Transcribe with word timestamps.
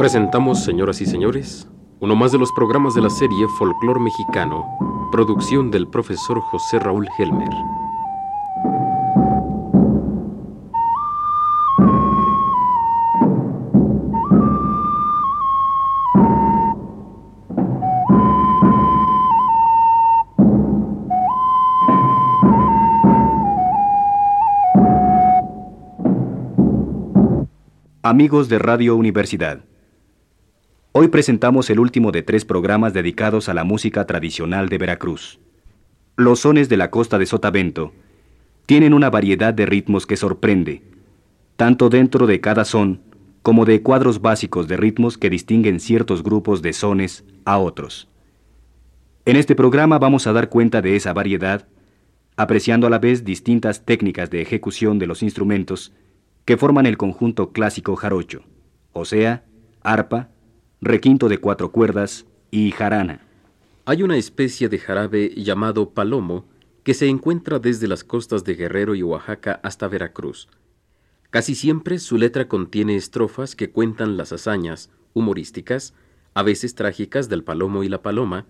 Presentamos, 0.00 0.64
señoras 0.64 1.02
y 1.02 1.04
señores, 1.04 1.68
uno 2.00 2.16
más 2.16 2.32
de 2.32 2.38
los 2.38 2.50
programas 2.52 2.94
de 2.94 3.02
la 3.02 3.10
serie 3.10 3.46
Folclor 3.58 4.00
Mexicano, 4.00 4.64
producción 5.12 5.70
del 5.70 5.88
profesor 5.88 6.40
José 6.40 6.78
Raúl 6.78 7.06
Helmer. 7.18 7.50
Amigos 28.02 28.48
de 28.48 28.58
Radio 28.58 28.96
Universidad. 28.96 29.69
Hoy 30.92 31.06
presentamos 31.06 31.70
el 31.70 31.78
último 31.78 32.10
de 32.10 32.24
tres 32.24 32.44
programas 32.44 32.92
dedicados 32.92 33.48
a 33.48 33.54
la 33.54 33.62
música 33.62 34.06
tradicional 34.06 34.68
de 34.68 34.76
Veracruz. 34.76 35.38
Los 36.16 36.40
sones 36.40 36.68
de 36.68 36.76
la 36.76 36.90
costa 36.90 37.16
de 37.16 37.26
Sotavento 37.26 37.92
tienen 38.66 38.92
una 38.92 39.08
variedad 39.08 39.54
de 39.54 39.66
ritmos 39.66 40.04
que 40.04 40.16
sorprende, 40.16 40.82
tanto 41.54 41.90
dentro 41.90 42.26
de 42.26 42.40
cada 42.40 42.64
son 42.64 43.02
como 43.42 43.66
de 43.66 43.82
cuadros 43.82 44.20
básicos 44.20 44.66
de 44.66 44.76
ritmos 44.76 45.16
que 45.16 45.30
distinguen 45.30 45.78
ciertos 45.78 46.24
grupos 46.24 46.60
de 46.60 46.72
sones 46.72 47.24
a 47.44 47.58
otros. 47.58 48.08
En 49.26 49.36
este 49.36 49.54
programa 49.54 50.00
vamos 50.00 50.26
a 50.26 50.32
dar 50.32 50.48
cuenta 50.48 50.82
de 50.82 50.96
esa 50.96 51.12
variedad, 51.12 51.68
apreciando 52.34 52.88
a 52.88 52.90
la 52.90 52.98
vez 52.98 53.24
distintas 53.24 53.84
técnicas 53.84 54.28
de 54.30 54.42
ejecución 54.42 54.98
de 54.98 55.06
los 55.06 55.22
instrumentos 55.22 55.92
que 56.44 56.56
forman 56.56 56.86
el 56.86 56.96
conjunto 56.96 57.52
clásico 57.52 57.94
jarocho, 57.94 58.42
o 58.92 59.04
sea, 59.04 59.44
arpa, 59.82 60.30
requinto 60.82 61.28
de 61.28 61.38
cuatro 61.38 61.72
cuerdas 61.72 62.24
y 62.50 62.70
jarana. 62.70 63.20
Hay 63.84 64.02
una 64.02 64.16
especie 64.16 64.68
de 64.70 64.78
jarabe 64.78 65.28
llamado 65.36 65.90
palomo 65.90 66.46
que 66.84 66.94
se 66.94 67.08
encuentra 67.08 67.58
desde 67.58 67.86
las 67.86 68.02
costas 68.02 68.44
de 68.44 68.54
Guerrero 68.54 68.94
y 68.94 69.02
Oaxaca 69.02 69.60
hasta 69.62 69.88
Veracruz. 69.88 70.48
Casi 71.28 71.54
siempre 71.54 71.98
su 71.98 72.16
letra 72.16 72.48
contiene 72.48 72.96
estrofas 72.96 73.54
que 73.54 73.70
cuentan 73.70 74.16
las 74.16 74.32
hazañas 74.32 74.90
humorísticas, 75.12 75.92
a 76.32 76.42
veces 76.42 76.74
trágicas 76.74 77.28
del 77.28 77.44
palomo 77.44 77.82
y 77.82 77.88
la 77.88 78.02
paloma, 78.02 78.46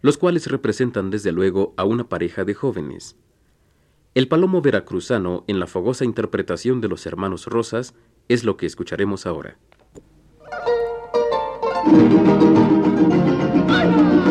los 0.00 0.16
cuales 0.16 0.46
representan 0.46 1.10
desde 1.10 1.32
luego 1.32 1.74
a 1.76 1.84
una 1.84 2.08
pareja 2.08 2.44
de 2.44 2.54
jóvenes. 2.54 3.16
El 4.14 4.28
palomo 4.28 4.62
veracruzano, 4.62 5.44
en 5.48 5.60
la 5.60 5.66
fogosa 5.66 6.04
interpretación 6.04 6.80
de 6.80 6.88
los 6.88 7.04
hermanos 7.04 7.46
Rosas, 7.46 7.94
es 8.28 8.44
lo 8.44 8.56
que 8.56 8.64
escucharemos 8.64 9.26
ahora. 9.26 9.58
Bye. 13.68 14.23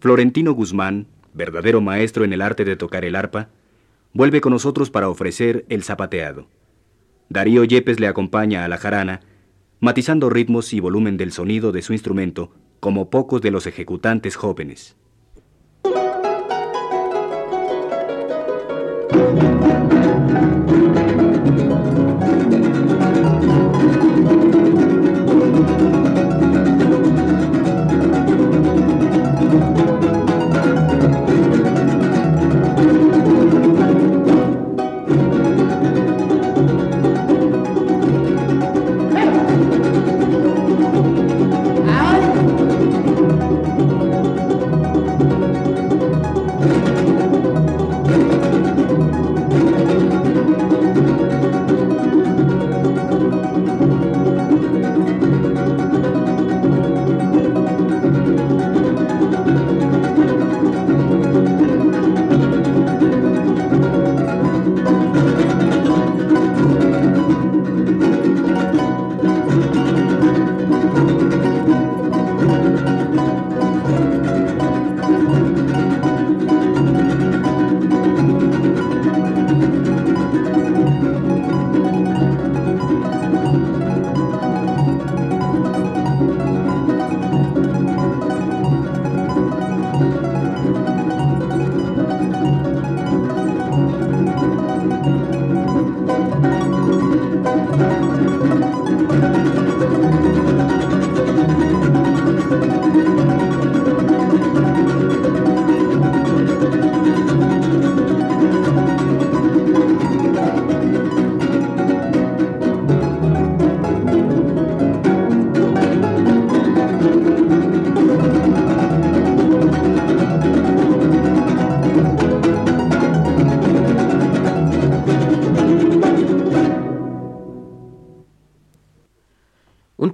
Florentino 0.00 0.52
Guzmán, 0.52 1.06
verdadero 1.34 1.80
maestro 1.80 2.24
en 2.24 2.32
el 2.32 2.40
arte 2.40 2.64
de 2.64 2.76
tocar 2.76 3.04
el 3.04 3.16
arpa, 3.16 3.48
vuelve 4.12 4.40
con 4.40 4.52
nosotros 4.52 4.90
para 4.90 5.08
ofrecer 5.08 5.64
el 5.68 5.82
zapateado. 5.82 6.46
Darío 7.28 7.64
Yepes 7.64 8.00
le 8.00 8.06
acompaña 8.06 8.64
a 8.64 8.68
la 8.68 8.78
jarana, 8.78 9.20
matizando 9.80 10.30
ritmos 10.30 10.72
y 10.72 10.80
volumen 10.80 11.16
del 11.16 11.32
sonido 11.32 11.72
de 11.72 11.82
su 11.82 11.92
instrumento 11.92 12.52
como 12.80 13.10
pocos 13.10 13.42
de 13.42 13.50
los 13.50 13.66
ejecutantes 13.66 14.36
jóvenes. 14.36 14.96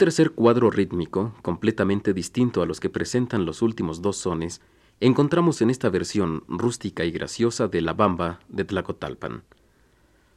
Tercer 0.05 0.33
cuadro 0.33 0.71
rítmico, 0.71 1.33
completamente 1.41 2.13
distinto 2.13 2.61
a 2.61 2.67
los 2.67 2.79
que 2.79 2.91
presentan 2.91 3.47
los 3.47 3.63
últimos 3.63 4.03
dos 4.03 4.19
sones, 4.19 4.61
encontramos 5.01 5.63
en 5.63 5.71
esta 5.71 5.89
versión 5.89 6.45
rústica 6.47 7.07
y 7.07 7.11
graciosa 7.11 7.69
de 7.69 7.81
La 7.81 7.95
Bamba 7.95 8.41
de 8.51 8.67
Tlacotalpan. 8.67 9.45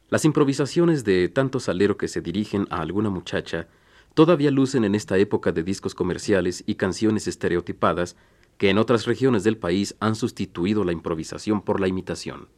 Las 0.08 0.24
improvisaciones 0.24 1.04
de 1.04 1.28
tanto 1.28 1.60
salero 1.60 1.98
que 1.98 2.08
se 2.08 2.22
dirigen 2.22 2.66
a 2.70 2.80
alguna 2.80 3.10
muchacha 3.10 3.68
todavía 4.14 4.50
lucen 4.50 4.86
en 4.86 4.94
esta 4.94 5.18
época 5.18 5.52
de 5.52 5.62
discos 5.62 5.94
comerciales 5.94 6.64
y 6.64 6.76
canciones 6.76 7.28
estereotipadas 7.28 8.16
que 8.56 8.70
en 8.70 8.78
otras 8.78 9.04
regiones 9.04 9.44
del 9.44 9.58
país 9.58 9.96
han 10.00 10.14
sustituido 10.14 10.82
la 10.82 10.92
improvisación 10.92 11.60
por 11.60 11.78
la 11.78 11.88
imitación. 11.88 12.48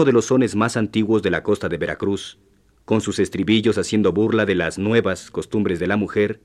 Uno 0.00 0.06
de 0.06 0.12
los 0.12 0.24
sones 0.24 0.56
más 0.56 0.78
antiguos 0.78 1.20
de 1.20 1.30
la 1.30 1.42
costa 1.42 1.68
de 1.68 1.76
Veracruz, 1.76 2.38
con 2.86 3.02
sus 3.02 3.18
estribillos 3.18 3.76
haciendo 3.76 4.14
burla 4.14 4.46
de 4.46 4.54
las 4.54 4.78
nuevas 4.78 5.30
costumbres 5.30 5.78
de 5.78 5.88
la 5.88 5.98
mujer, 5.98 6.40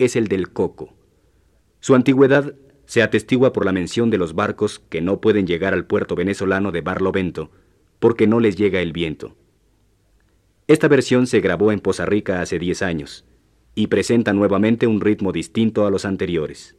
es 0.00 0.16
el 0.16 0.26
del 0.26 0.50
coco. 0.50 0.92
Su 1.78 1.94
antigüedad 1.94 2.56
se 2.84 3.04
atestigua 3.04 3.52
por 3.52 3.64
la 3.64 3.70
mención 3.70 4.10
de 4.10 4.18
los 4.18 4.34
barcos 4.34 4.80
que 4.80 5.02
no 5.02 5.20
pueden 5.20 5.46
llegar 5.46 5.72
al 5.72 5.86
puerto 5.86 6.16
venezolano 6.16 6.72
de 6.72 6.80
Barlovento 6.80 7.52
porque 8.00 8.26
no 8.26 8.40
les 8.40 8.56
llega 8.56 8.80
el 8.80 8.92
viento. 8.92 9.36
Esta 10.66 10.88
versión 10.88 11.28
se 11.28 11.40
grabó 11.40 11.70
en 11.70 11.78
Poza 11.78 12.06
Rica 12.06 12.42
hace 12.42 12.58
10 12.58 12.82
años 12.82 13.24
y 13.76 13.86
presenta 13.86 14.32
nuevamente 14.32 14.88
un 14.88 15.00
ritmo 15.00 15.30
distinto 15.30 15.86
a 15.86 15.92
los 15.92 16.04
anteriores. 16.04 16.74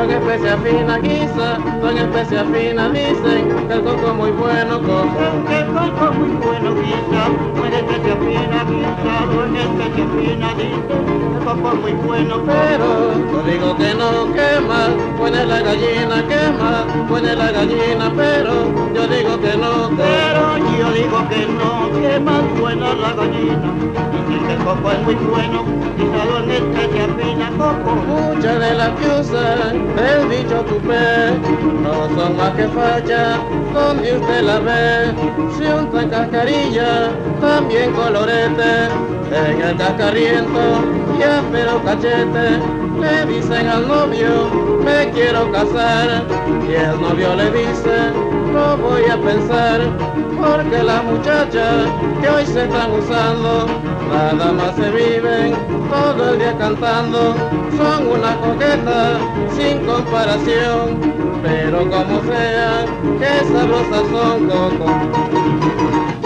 Son 0.00 0.10
especia 0.10 0.56
fina 0.58 0.98
guisa, 0.98 1.58
son 1.82 1.98
especia 1.98 2.44
fina 2.44 2.88
dicen 2.88 3.68
que 3.68 3.74
el 3.74 3.82
coco 3.82 4.14
muy 4.14 4.30
bueno 4.30 4.80
coco. 4.80 5.24
Que 5.46 5.58
el 5.58 5.66
coco 5.66 6.12
muy 6.14 6.30
bueno 6.40 6.74
guisa, 6.74 7.22
son 7.56 7.72
especia 7.72 8.16
fina 8.16 8.64
guisa, 8.64 9.14
son 9.30 9.56
especia 9.56 10.06
fina 10.16 10.54
dicen 10.54 11.36
el 11.36 11.44
coco 11.44 11.76
muy 11.76 11.92
bueno 11.92 12.42
Pero 12.46 12.88
yo 13.30 13.42
digo 13.42 13.76
que 13.76 13.94
no 13.94 14.32
quema, 14.32 14.80
buena 15.18 15.44
la 15.44 15.60
gallina 15.60 16.16
quema, 16.28 16.86
buena 17.08 17.34
la 17.34 17.52
gallina, 17.52 18.10
pero 18.16 18.54
yo 18.94 19.06
digo 19.06 19.38
que 19.38 19.56
no. 19.58 19.90
Pero 19.96 20.56
yo 20.78 20.92
digo 20.92 21.28
que 21.28 21.46
no, 21.58 22.00
quema 22.00 22.40
buena 22.58 22.94
la 22.94 23.12
gallina, 23.12 23.68
dicen 24.12 24.46
que 24.46 24.52
el 24.54 24.64
coco 24.64 24.92
es 24.92 25.02
muy 25.02 25.14
bueno, 25.14 25.64
guisado 25.98 26.38
en 26.42 26.50
especia 26.50 27.09
coco. 27.78 27.94
Muchas 28.06 28.58
de 28.58 28.74
las 28.74 28.90
que 28.90 29.06
usan 29.20 29.86
el 29.98 30.28
dicho 30.30 30.64
cupé 30.64 31.38
no 31.82 32.08
son 32.14 32.36
más 32.36 32.52
que 32.54 32.68
fachas 32.68 33.38
donde 33.74 34.16
usted 34.16 34.42
la 34.42 34.58
ve. 34.60 35.12
Si 35.56 35.64
untan 35.64 36.10
cascarilla, 36.10 37.10
también 37.40 37.92
colorete, 37.92 38.88
en 39.32 39.60
el 39.62 39.76
cascarriento 39.76 40.60
y 41.18 41.22
áspero 41.22 41.82
cachete. 41.84 42.58
Le 43.00 43.24
dicen 43.32 43.66
al 43.66 43.88
novio, 43.88 44.50
me 44.84 45.10
quiero 45.12 45.50
casar, 45.52 46.22
y 46.68 46.74
el 46.74 47.00
novio 47.00 47.34
le 47.34 47.50
dice, 47.50 48.12
no 48.52 48.76
voy 48.76 49.04
a 49.04 49.16
pensar, 49.20 49.80
porque 50.40 50.82
las 50.82 51.04
muchachas 51.04 51.86
que 52.20 52.28
hoy 52.28 52.46
se 52.46 52.64
están 52.64 52.92
usando, 52.92 53.66
nada 54.10 54.52
más 54.52 54.74
se 54.76 54.90
viven 54.90 55.54
todo 55.88 56.32
el 56.32 56.38
día 56.38 56.56
cantando, 56.58 57.34
son 57.76 58.08
una 58.08 58.36
coqueta 58.36 59.18
sin 59.56 59.84
comparación, 59.86 61.14
pero 61.42 61.78
como 61.90 62.22
sea, 62.22 62.84
que 63.18 63.44
sabrosas 63.52 64.04
son 64.10 64.48
coco. 64.48 66.19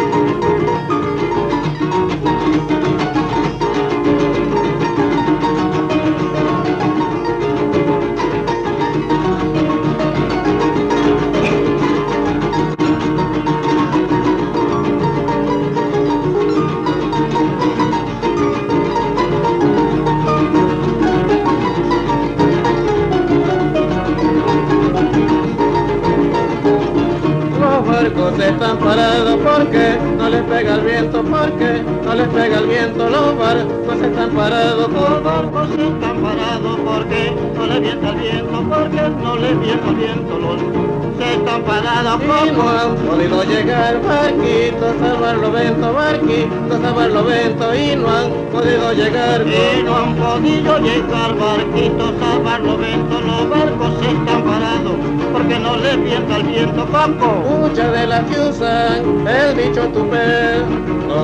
Viento, 33.35 33.35
los 33.35 33.39
barcos 33.39 34.03
están 34.03 34.31
parados, 34.31 34.93
los 34.93 35.25
barcos 35.25 35.69
están 35.71 36.23
parados 36.23 36.79
porque 36.85 37.33
no 37.55 37.67
les 37.67 37.81
vienta 37.81 38.09
el 38.11 38.17
viento, 38.17 38.65
porque 38.69 39.03
no 39.23 39.37
les 39.37 39.61
vienta 39.61 39.89
el 39.89 39.95
viento, 39.97 40.39
los 40.39 40.95
se 41.19 41.35
están 41.35 41.63
parados 41.63 42.21
no 42.25 42.69
han 42.69 42.97
podido 42.97 43.45
llegar 43.45 44.01
barquitos 44.03 45.01
a 45.01 45.21
Barlovento, 45.21 45.93
barquitos 45.93 46.85
a 46.85 46.93
Barlovento 46.93 47.75
y 47.75 47.97
no 47.97 48.09
han 48.09 48.31
podido 48.51 48.93
llegar. 48.93 49.45
Y 49.47 49.83
no 49.85 49.97
han 49.97 50.17
podido 50.17 50.79
llegar 50.79 51.39
barquitos 51.39 52.15
a 52.21 52.39
Barlovento, 52.39 53.21
los 53.21 53.49
barcos 53.49 53.93
están 54.03 54.43
parados 54.43 54.93
porque 55.33 55.59
no 55.59 55.77
les 55.77 55.97
piensa 55.99 56.37
el 56.37 56.43
viento 56.45 56.87
coco. 56.87 57.27
Muchas 57.61 57.93
de 57.93 58.07
las 58.07 58.25
que 58.25 58.41
usan 58.41 59.27
el 59.27 59.57
dicho 59.57 59.89
tupé 59.89 60.44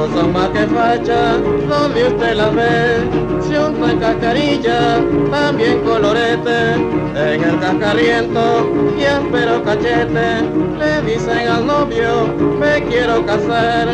no 0.00 0.16
son 0.16 0.32
más 0.32 0.48
que 0.48 0.66
fachas 0.66 1.38
donde 1.68 2.08
usted 2.08 2.34
las 2.34 2.54
ve. 2.54 3.00
Si 3.42 3.54
untan 3.54 3.98
cascarilla, 3.98 4.98
también 5.30 5.80
colorete, 5.80 6.74
en 7.16 7.44
el 7.44 7.60
cascariento 7.60 8.72
y 8.98 9.04
áspero 9.04 9.62
cachete, 9.62 10.42
le 10.78 11.02
dicen 11.02 11.48
al 11.48 11.66
novio, 11.66 12.28
me 12.58 12.82
quiero 12.84 13.26
casar, 13.26 13.88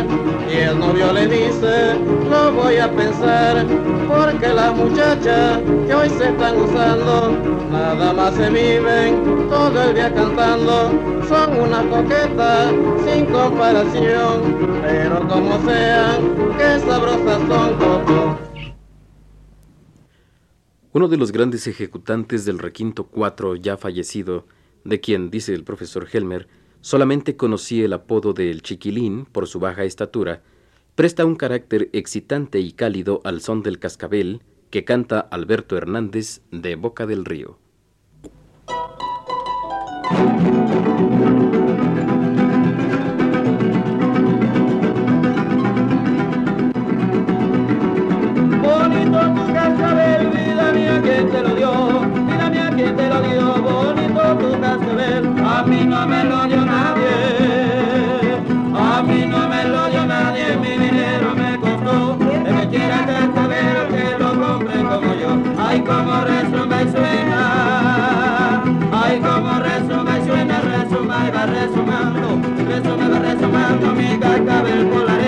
y 0.48 0.58
el 0.58 0.78
novio 0.78 1.12
le 1.12 1.26
dice, 1.26 1.96
lo 2.30 2.52
voy 2.52 2.76
a 2.76 2.88
pensar, 2.92 3.64
porque 4.06 4.48
las 4.48 4.74
muchachas 4.76 5.58
que 5.86 5.94
hoy 5.94 6.08
se 6.10 6.28
están 6.28 6.56
usando, 6.56 7.36
nada 7.72 8.12
más 8.12 8.34
se 8.34 8.48
viven 8.50 9.48
todo 9.48 9.82
el 9.82 9.94
día 9.94 10.12
cantando, 10.14 10.92
son 11.28 11.60
unas 11.60 11.84
coquetas 11.86 12.72
comparación, 13.32 14.56
pero 14.82 15.28
como 15.28 15.60
sean, 15.64 16.56
qué 16.56 16.78
sabrosas 16.80 17.48
son. 17.48 18.38
Uno 20.92 21.08
de 21.08 21.16
los 21.18 21.30
grandes 21.30 21.66
ejecutantes 21.66 22.44
del 22.46 22.58
requinto 22.58 23.04
4 23.04 23.56
ya 23.56 23.76
fallecido, 23.76 24.46
de 24.84 25.00
quien, 25.00 25.30
dice 25.30 25.52
el 25.52 25.62
profesor 25.62 26.08
Helmer, 26.10 26.48
solamente 26.80 27.36
conocía 27.36 27.84
el 27.84 27.92
apodo 27.92 28.32
de 28.32 28.50
El 28.50 28.62
Chiquilín 28.62 29.26
por 29.26 29.46
su 29.46 29.60
baja 29.60 29.84
estatura, 29.84 30.42
presta 30.94 31.26
un 31.26 31.36
carácter 31.36 31.90
excitante 31.92 32.60
y 32.60 32.72
cálido 32.72 33.20
al 33.24 33.42
son 33.42 33.62
del 33.62 33.78
cascabel 33.78 34.40
que 34.70 34.84
canta 34.84 35.20
Alberto 35.20 35.76
Hernández 35.76 36.40
de 36.50 36.76
Boca 36.76 37.06
del 37.06 37.24
Río. 37.24 37.58
Como 66.06 66.24
resuma 66.24 66.82
y 66.82 66.90
suena. 66.90 68.62
Ay, 68.92 69.20
como 69.20 69.58
resuma 69.58 70.18
y 70.18 70.24
suena, 70.24 70.60
resuma 70.60 71.26
y 71.26 71.30
va 71.32 71.46
resumando. 71.46 72.40
Resuma 72.68 73.04
y 73.06 73.10
va 73.10 73.18
resumando 73.18 73.92
mi 73.92 74.18
cascabel 74.18 74.86
por 74.86 75.25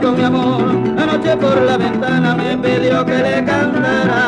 con 0.00 0.16
mi 0.16 0.24
amor. 0.24 0.62
Anoche 0.98 1.36
por 1.36 1.60
la 1.62 1.76
ventana 1.76 2.34
me 2.34 2.56
pidió 2.58 3.04
que 3.04 3.18
le 3.18 3.44
cantara, 3.44 4.18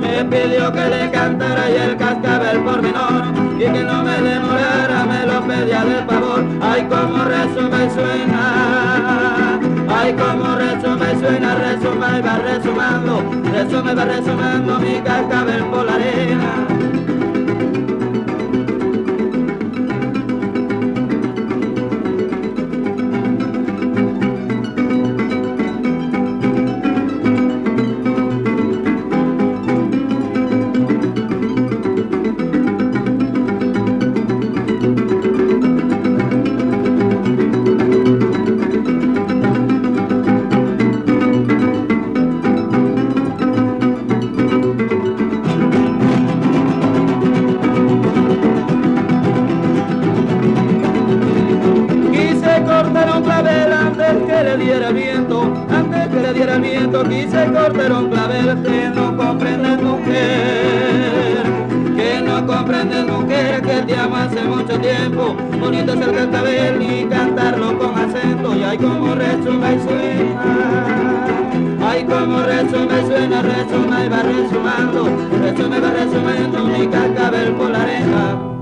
me 0.00 0.24
pidió 0.24 0.72
que 0.72 0.88
le 0.88 1.10
cantara 1.10 1.70
y 1.70 1.76
el 1.76 1.96
cascabel 1.96 2.60
por 2.62 2.82
menor 2.82 3.22
y 3.56 3.64
que 3.64 3.82
no 3.84 4.02
me 4.02 4.20
demorara, 4.20 5.06
me 5.06 5.26
lo 5.26 5.40
pedía 5.46 5.84
de 5.84 6.02
favor. 6.04 6.44
Ay, 6.60 6.86
como 6.88 7.24
resuma 7.24 7.84
y 7.84 7.90
suena, 7.90 9.58
ay, 9.88 10.12
como 10.14 10.56
resuma 10.56 11.12
y 11.12 11.18
suena, 11.18 11.54
resuma 11.54 12.18
y 12.18 12.22
va 12.22 12.38
resumando, 12.38 13.22
resuma 13.52 13.92
y 13.92 13.94
va 13.94 14.04
resumando 14.04 14.78
mi 14.78 15.00
cascabel 15.00 15.64
por 15.64 15.84
la 15.86 15.94
arena. 15.94 16.66
Que 62.70 62.84
no 62.84 63.06
comprende 63.06 63.12
mujer, 63.12 63.62
que 63.62 63.82
te 63.82 63.96
amo 63.96 64.16
hace 64.16 64.42
mucho 64.42 64.80
tiempo, 64.80 65.36
bonito 65.58 65.92
es 65.92 66.00
el 66.00 66.14
cascabel 66.14 66.82
y 66.82 67.04
cantarlo 67.04 67.78
con 67.78 67.98
acento, 67.98 68.54
y 68.54 68.62
ay 68.62 68.78
como 68.78 69.14
resuma 69.14 69.72
y 69.72 69.80
suena. 69.80 70.86
Ay, 71.82 72.04
como 72.04 72.42
resuma 72.42 73.00
y 73.00 73.06
suena, 73.06 73.42
resuma 73.42 74.04
y 74.04 74.08
va 74.08 74.22
resumando, 74.22 75.08
resuma 75.42 75.78
y 75.78 75.80
va 75.80 75.90
resumando 75.90 76.64
mi 76.66 76.86
cascabel 76.86 77.52
por 77.54 77.70
la 77.70 77.82
arena. 77.82 78.59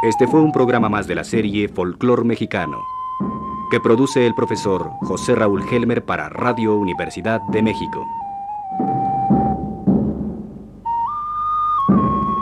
Este 0.00 0.28
fue 0.28 0.40
un 0.40 0.52
programa 0.52 0.88
más 0.88 1.08
de 1.08 1.16
la 1.16 1.24
serie 1.24 1.68
Folclor 1.68 2.24
Mexicano, 2.24 2.78
que 3.68 3.80
produce 3.80 4.24
el 4.24 4.34
profesor 4.36 4.90
José 5.02 5.34
Raúl 5.34 5.64
Helmer 5.68 6.04
para 6.04 6.28
Radio 6.28 6.76
Universidad 6.76 7.40
de 7.48 7.62
México. 7.62 8.06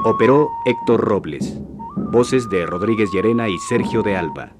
Operó 0.04 0.50
Héctor 0.66 1.00
Robles. 1.00 1.58
Voces 2.12 2.46
de 2.50 2.66
Rodríguez 2.66 3.10
Llerena 3.10 3.48
y 3.48 3.56
Sergio 3.58 4.02
de 4.02 4.18
Alba. 4.18 4.52